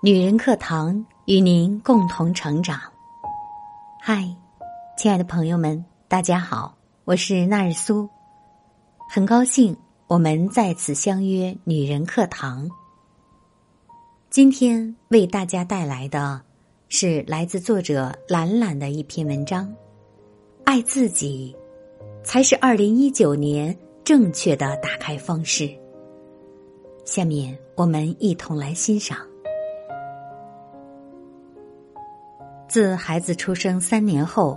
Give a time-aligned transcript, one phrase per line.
[0.00, 2.80] 女人课堂与您共同成长。
[4.00, 4.32] 嗨，
[4.96, 6.72] 亲爱的朋友们，大家好，
[7.04, 8.08] 我是纳日苏，
[9.10, 9.76] 很高兴
[10.06, 12.70] 我们再次相约女人课堂。
[14.30, 16.40] 今天为大家带来的
[16.88, 19.68] 是来自作者懒懒的一篇文章：
[20.62, 21.52] 爱自己
[22.22, 25.68] 才是二零一九年正确的打开方式。
[27.04, 29.18] 下面我们一同来欣赏。
[32.78, 34.56] 自孩子出生三年后，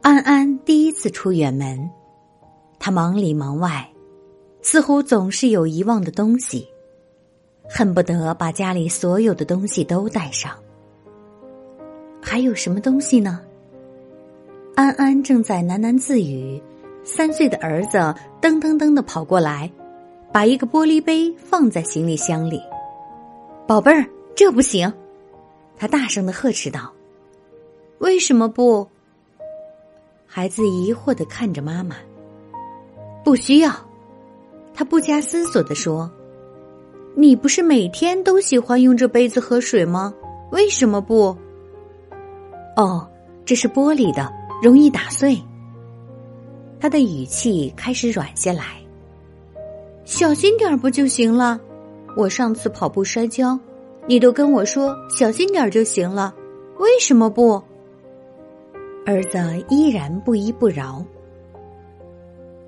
[0.00, 1.90] 安安第一次出远门，
[2.78, 3.84] 他忙里忙外，
[4.62, 6.68] 似乎总是有遗忘的东西，
[7.68, 10.52] 恨不得把家里所有的东西都带上。
[12.22, 13.40] 还有什么东西呢？
[14.76, 16.62] 安安正在喃喃自语，
[17.02, 17.98] 三岁的儿子
[18.40, 19.68] 噔噔噔的跑过来，
[20.30, 22.62] 把一个玻璃杯放在行李箱里。
[23.66, 24.92] 宝贝儿，这不行！
[25.76, 26.92] 他大声的呵斥道。
[28.02, 28.84] 为什么不？
[30.26, 31.94] 孩子疑惑的看着妈妈。
[33.22, 33.72] 不需要，
[34.74, 36.10] 他不加思索的说
[37.14, 40.12] ：“你不是每天都喜欢用这杯子喝水吗？
[40.50, 41.36] 为什么不？”
[42.76, 43.06] 哦，
[43.44, 44.28] 这是玻璃的，
[44.60, 45.40] 容易打碎。
[46.80, 48.64] 他的语气开始软下来。
[50.04, 51.60] 小心点不就行了？
[52.16, 53.56] 我上次跑步摔跤，
[54.08, 56.34] 你都跟我说小心点就行了，
[56.80, 57.62] 为什么不？
[59.04, 61.04] 儿子依然不依不饶。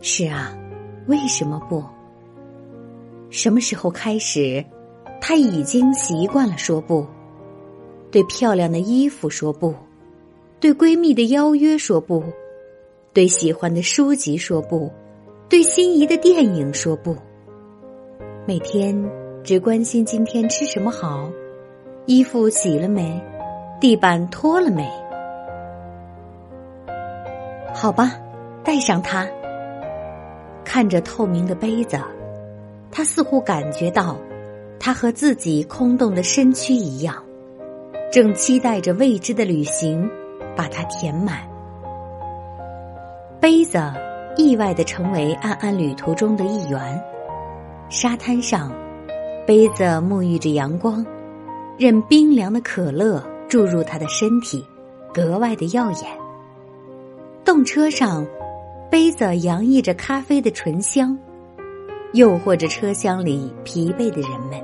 [0.00, 0.56] 是啊，
[1.06, 1.84] 为什么不？
[3.28, 4.64] 什么时候开始，
[5.20, 7.06] 他已经习惯了说不？
[8.10, 9.74] 对漂亮的衣服说不，
[10.58, 12.22] 对闺蜜的邀约说不，
[13.12, 14.90] 对喜欢的书籍说不，
[15.48, 17.14] 对心仪的电影说不。
[18.46, 18.94] 每天
[19.44, 21.30] 只关心今天吃什么好，
[22.06, 23.22] 衣服洗了没，
[23.80, 24.90] 地板拖了没。
[27.74, 28.12] 好吧，
[28.62, 29.26] 带上它。
[30.64, 31.98] 看着透明的杯子，
[32.90, 34.16] 他似乎感觉到，
[34.78, 37.22] 他和自己空洞的身躯一样，
[38.12, 40.08] 正期待着未知的旅行
[40.56, 41.38] 把它填满。
[43.40, 43.78] 杯子
[44.36, 47.02] 意外的成为安安旅途中的一员。
[47.88, 48.72] 沙滩上，
[49.46, 51.04] 杯子沐浴着阳光，
[51.76, 54.64] 任冰凉的可乐注入他的身体，
[55.12, 56.21] 格外的耀眼。
[57.44, 58.24] 动车上，
[58.88, 61.18] 杯子洋溢着咖啡的醇香，
[62.12, 64.62] 诱惑着车厢里疲惫的人们。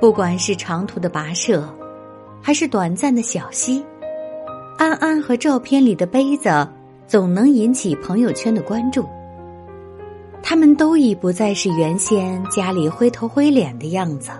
[0.00, 1.68] 不管是长途的跋涉，
[2.40, 3.84] 还是短暂的小息，
[4.78, 6.66] 安安和照片里的杯子
[7.06, 9.04] 总能引起朋友圈的关注。
[10.40, 14.30] 他们都已不再是原先家里灰头灰脸的样子，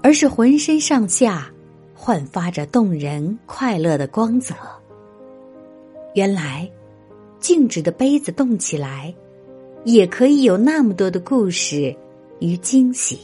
[0.00, 1.50] 而是浑身上下
[1.92, 4.54] 焕发着动人快乐的光泽。
[6.14, 6.68] 原来，
[7.38, 9.14] 静止的杯子动起来，
[9.84, 11.94] 也可以有那么多的故事
[12.40, 13.20] 与惊喜。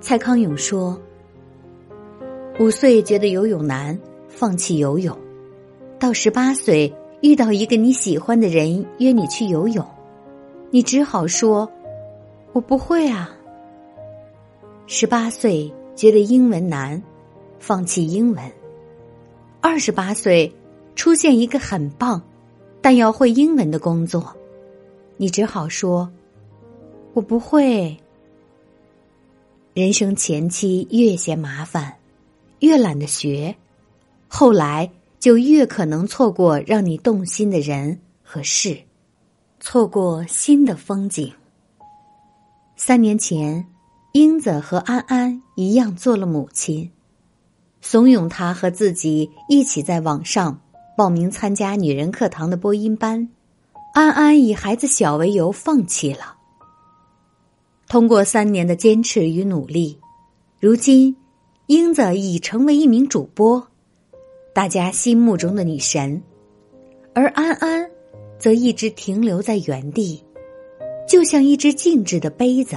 [0.00, 0.98] 蔡康永说
[2.58, 3.98] ：“五岁觉得游泳难，
[4.28, 5.14] 放弃游泳；
[5.98, 9.84] 到十八岁遇到一个你喜欢的人约你去游泳，
[10.70, 11.70] 你只好说
[12.54, 13.36] ‘我不会啊’。
[14.86, 17.02] 十八岁觉得英文难，
[17.58, 18.42] 放弃英文；
[19.60, 20.50] 二十八岁。”
[20.94, 22.22] 出现一个很棒，
[22.80, 24.34] 但要会英文的工作，
[25.16, 26.10] 你只好说
[27.14, 27.96] ：“我不会。”
[29.74, 31.96] 人生前期越嫌麻烦，
[32.60, 33.56] 越懒得学，
[34.28, 38.78] 后来就越可能错过让你动心的人和事，
[39.60, 41.32] 错过新的风景。
[42.76, 43.66] 三年前，
[44.12, 46.90] 英子和安安一样做了母亲，
[47.80, 50.60] 怂恿他和自己一起在网上。
[51.02, 53.28] 报名参加女人课堂的播音班，
[53.92, 56.36] 安安以孩子小为由放弃了。
[57.88, 59.98] 通过三年的坚持与努力，
[60.60, 61.16] 如今
[61.66, 63.66] 英子已成为一名主播，
[64.54, 66.22] 大家心目中的女神，
[67.16, 67.90] 而安安
[68.38, 70.24] 则一直停留在原地，
[71.08, 72.76] 就像一只静止的杯子，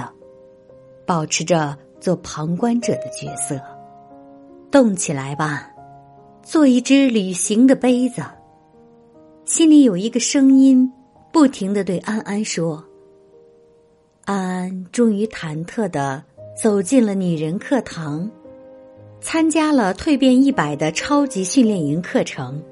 [1.06, 3.56] 保持着做旁观者的角色。
[4.68, 5.70] 动起来吧！
[6.48, 8.22] 做一只旅行的杯子，
[9.44, 10.88] 心里有一个声音，
[11.32, 12.84] 不停的对安安说
[14.26, 16.22] ：“安安终于忐忑的
[16.56, 18.30] 走进了女人课堂，
[19.20, 22.62] 参加了蜕变一百的超级训练营课程。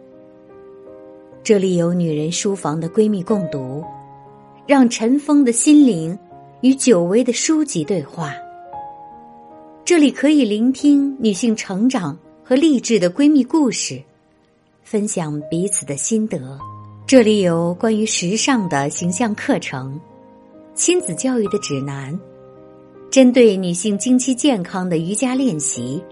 [1.43, 3.83] 这里有女人书房的闺蜜共读，
[4.69, 6.17] 让尘封的心灵
[6.61, 8.37] 与久违的书籍对话。
[9.85, 12.17] 这里可以聆听女性成长
[12.47, 14.03] 和励志的闺蜜故事，
[14.83, 16.59] 分享彼此的心得。
[17.07, 19.99] 这里有关于时尚的形象课程、
[20.75, 22.19] 亲子教育的指南，
[23.11, 26.05] 针对女性经期健康的瑜伽练习。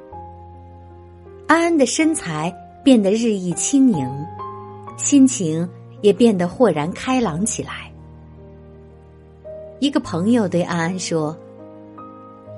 [1.46, 2.50] 安安的身材
[2.82, 4.08] 变得日益轻盈，
[4.96, 5.68] 心情
[6.00, 7.92] 也变得豁然开朗起来。
[9.80, 11.36] 一个朋友对安安说。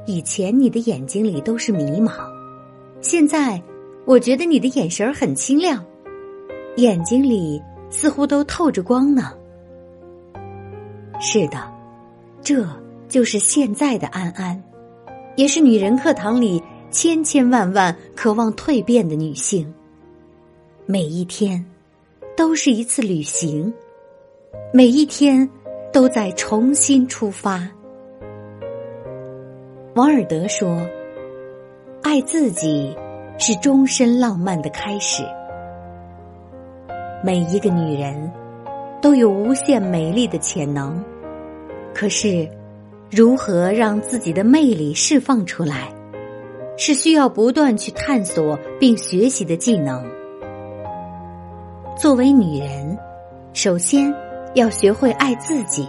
[0.06, 2.12] 以前你的眼睛里都是迷茫，
[3.04, 3.62] 现在
[4.06, 5.84] 我觉得你的眼神很清亮，
[6.76, 9.30] 眼睛里似乎都透着光呢。
[11.20, 11.70] 是的，
[12.40, 12.66] 这
[13.06, 14.60] 就是现在的安安，
[15.36, 19.70] 也是女人课堂里千千万万渴望蜕变的女性。
[20.86, 21.62] 每一天
[22.34, 23.70] 都是一次旅行，
[24.72, 25.46] 每一天
[25.92, 27.68] 都在重新出发。
[29.94, 30.80] 王尔德说
[32.04, 32.94] ：“爱自己
[33.38, 35.24] 是终身浪漫的开始。
[37.24, 38.30] 每一个女人
[39.00, 41.02] 都有无限美丽的潜能，
[41.94, 42.46] 可是
[43.10, 45.90] 如何让自己的魅力释放出来，
[46.76, 50.04] 是需要不断去探索并学习的技能。
[51.96, 52.98] 作为女人，
[53.54, 54.14] 首先
[54.52, 55.88] 要学会爱自己，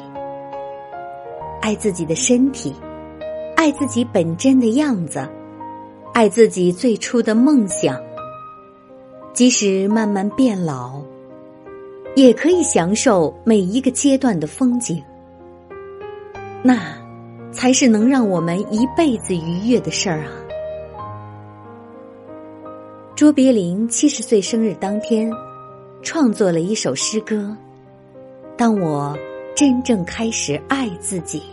[1.62, 2.74] 爱自己的身体。”
[3.58, 5.28] 爱自己本真的样子，
[6.16, 8.02] 爱自己最初的梦想。
[9.34, 11.02] 即使慢慢变老，
[12.16, 15.04] 也可以享受每一个阶段的风景。
[16.64, 16.98] 那，
[17.52, 20.32] 才是能让我们一辈子愉悦的事儿啊！
[23.14, 25.30] 卓别林七十岁生日当天，
[26.02, 27.54] 创作了一首诗歌
[28.56, 29.14] ：“当我
[29.54, 31.44] 真正开始爱自己。”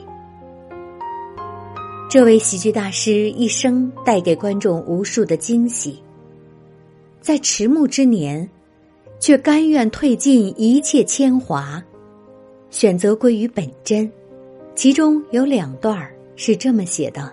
[2.12, 5.98] 这位喜剧大师一生带给观众无数的惊喜，
[7.22, 8.46] 在迟暮之年，
[9.18, 11.82] 却甘愿褪尽一切铅华，
[12.68, 14.12] 选择归于本真。
[14.74, 16.06] 其中有两段
[16.36, 17.32] 是这么写的：“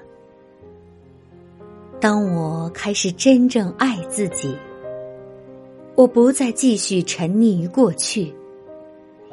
[1.99, 4.55] 当我开始真正爱自己，
[5.95, 8.33] 我不再继续沉溺于过去，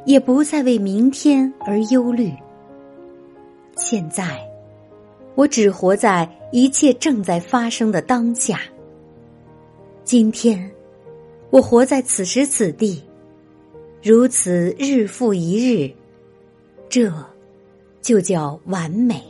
[0.06, 2.32] 也不再为明天而忧虑。
[3.76, 4.36] 现在。”
[5.36, 8.58] 我只活在一切正在发生的当下。
[10.02, 10.70] 今天，
[11.50, 13.02] 我活在此时此地，
[14.02, 15.92] 如此日复一日，
[16.88, 17.12] 这
[18.00, 19.22] 就叫完美。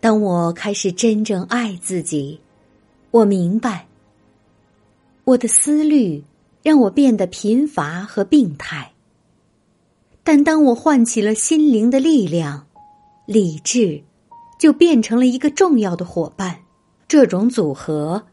[0.00, 2.38] 当我开始真正爱自己，
[3.10, 3.86] 我明白，
[5.24, 6.22] 我的思虑
[6.62, 8.92] 让我变得贫乏和病态。
[10.22, 12.67] 但当我唤起了心灵的力量。
[13.28, 14.02] 理智
[14.58, 16.58] 就变成了一个重要的伙伴，
[17.06, 18.24] 这种组合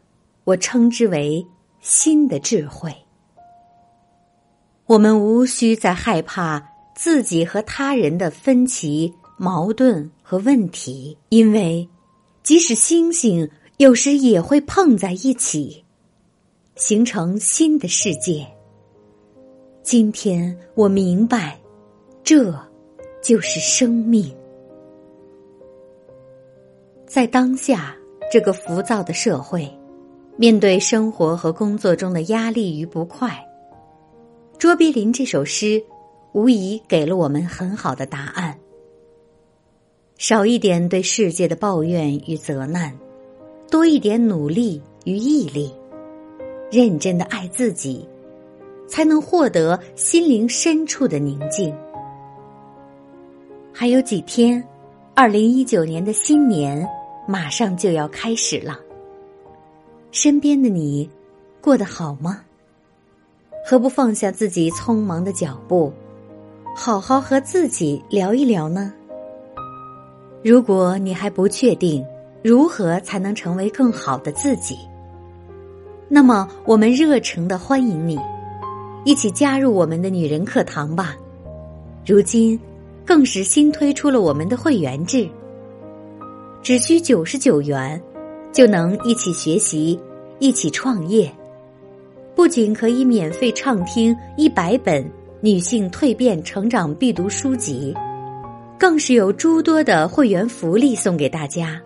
[0.44, 1.46] 我称之为
[1.80, 2.90] 新的智慧。
[4.86, 11.86] 我们无需再害怕自己和他人的分歧、矛盾和问题，因为
[12.42, 13.46] 即使星星
[13.76, 15.84] 有时也会碰在一起，
[16.74, 18.46] 形成新的世界。
[19.82, 21.60] 今天我明白，
[22.24, 22.50] 这
[23.22, 24.34] 就是生命。
[27.06, 27.96] 在当下
[28.32, 29.70] 这个浮躁的社会，
[30.36, 33.32] 面对生活和工作中的压力与不快，
[34.58, 35.82] 卓别林这首诗
[36.32, 38.58] 无疑给了我们很好的答案。
[40.18, 42.92] 少一点对世界的抱怨与责难，
[43.70, 45.72] 多一点努力与毅力，
[46.72, 48.06] 认真的爱自己，
[48.88, 51.72] 才能获得心灵深处的宁静。
[53.72, 54.62] 还有几天，
[55.14, 56.86] 二零一九年的新年。
[57.28, 58.78] 马上就要开始了，
[60.12, 61.10] 身边的你
[61.60, 62.40] 过得好吗？
[63.68, 65.92] 何不放下自己匆忙的脚步，
[66.76, 68.92] 好好和自己聊一聊呢？
[70.44, 72.04] 如果你还不确定
[72.44, 74.78] 如何才能成为更好的自己，
[76.08, 78.16] 那么我们热诚的欢迎你，
[79.04, 81.16] 一起加入我们的女人课堂吧。
[82.06, 82.56] 如今，
[83.04, 85.28] 更是新推出了我们的会员制。
[86.66, 88.02] 只需九十九元，
[88.52, 89.96] 就能一起学习，
[90.40, 91.30] 一起创业。
[92.34, 95.08] 不仅可以免费畅听一百本
[95.40, 97.94] 女性蜕变成长必读书籍，
[98.76, 101.80] 更是有诸多的会员福利送给大家。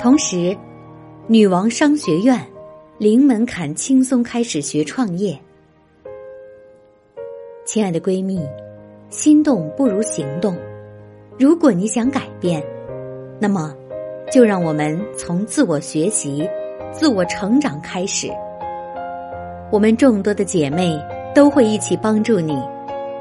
[0.00, 0.56] 同时，
[1.26, 2.42] 女王商学院
[2.96, 5.38] 零门槛轻松开始学创业。
[7.66, 8.40] 亲爱的闺蜜，
[9.10, 10.56] 心动不如行动。
[11.38, 12.64] 如果你想改变。
[13.40, 13.72] 那么，
[14.32, 16.48] 就让我们从自我学习、
[16.92, 18.28] 自我成长开始。
[19.70, 20.98] 我们众多的姐妹
[21.34, 22.60] 都会一起帮助你，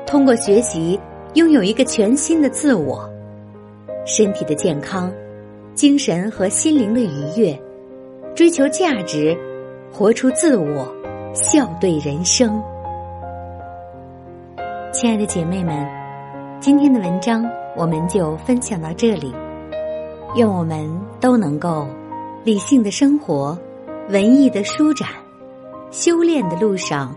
[0.05, 0.99] 通过学习
[1.35, 3.07] 拥有一个全新的自我，
[4.05, 5.11] 身体的健康，
[5.75, 7.59] 精神和心灵的愉悦，
[8.33, 9.37] 追求价值，
[9.91, 10.87] 活出自我，
[11.33, 12.59] 笑对人生。
[14.91, 15.87] 亲爱的姐妹们，
[16.59, 19.31] 今天的文章我们就分享到这里。
[20.35, 21.87] 愿我们都能够
[22.43, 23.57] 理性的生活，
[24.09, 25.09] 文艺的舒展。
[25.89, 27.15] 修炼的路上，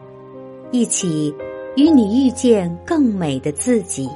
[0.70, 1.34] 一起
[1.76, 4.08] 与你遇见更美的自己。